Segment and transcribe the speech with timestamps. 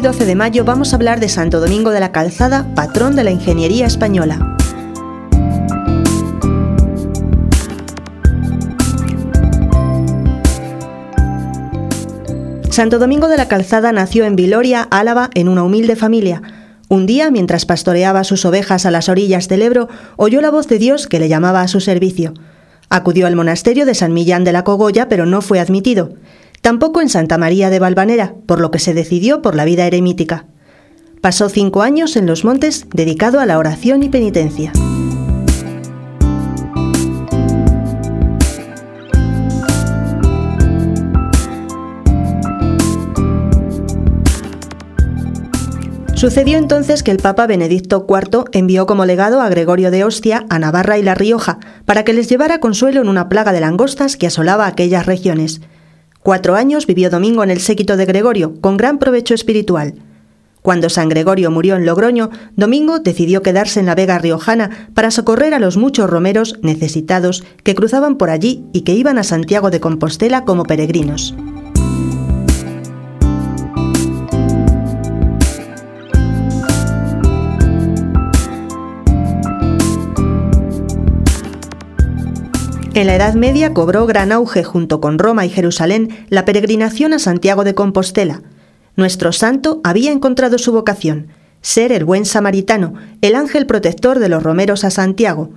[0.00, 3.30] 12 de mayo vamos a hablar de Santo Domingo de la Calzada, patrón de la
[3.30, 4.56] ingeniería española.
[12.70, 16.42] Santo Domingo de la Calzada nació en Viloria, Álava, en una humilde familia.
[16.88, 20.78] Un día, mientras pastoreaba sus ovejas a las orillas del Ebro, oyó la voz de
[20.78, 22.34] Dios que le llamaba a su servicio.
[22.90, 26.10] Acudió al monasterio de San Millán de la Cogolla, pero no fue admitido
[26.66, 30.46] tampoco en Santa María de Valvanera, por lo que se decidió por la vida eremítica.
[31.20, 34.72] Pasó cinco años en los montes dedicado a la oración y penitencia.
[46.14, 50.58] Sucedió entonces que el Papa Benedicto IV envió como legado a Gregorio de Ostia a
[50.58, 54.26] Navarra y La Rioja para que les llevara consuelo en una plaga de langostas que
[54.26, 55.60] asolaba aquellas regiones.
[56.26, 59.94] Cuatro años vivió Domingo en el séquito de Gregorio, con gran provecho espiritual.
[60.60, 65.54] Cuando San Gregorio murió en Logroño, Domingo decidió quedarse en la Vega Riojana para socorrer
[65.54, 69.78] a los muchos romeros necesitados que cruzaban por allí y que iban a Santiago de
[69.78, 71.32] Compostela como peregrinos.
[82.96, 87.18] En la Edad Media cobró gran auge junto con Roma y Jerusalén la peregrinación a
[87.18, 88.40] Santiago de Compostela.
[88.96, 91.26] Nuestro santo había encontrado su vocación,
[91.60, 95.50] ser el buen samaritano, el ángel protector de los romeros a Santiago.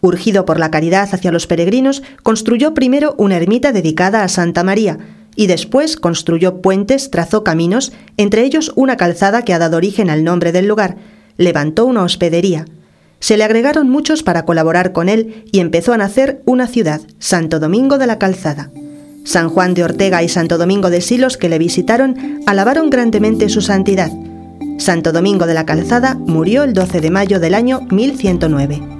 [0.00, 4.96] Urgido por la caridad hacia los peregrinos, construyó primero una ermita dedicada a Santa María,
[5.36, 10.24] y después construyó puentes, trazó caminos, entre ellos una calzada que ha dado origen al
[10.24, 10.96] nombre del lugar,
[11.36, 12.64] levantó una hospedería.
[13.20, 17.58] Se le agregaron muchos para colaborar con él y empezó a nacer una ciudad, Santo
[17.58, 18.70] Domingo de la Calzada.
[19.24, 23.60] San Juan de Ortega y Santo Domingo de Silos, que le visitaron, alabaron grandemente su
[23.60, 24.10] santidad.
[24.78, 28.97] Santo Domingo de la Calzada murió el 12 de mayo del año 1109.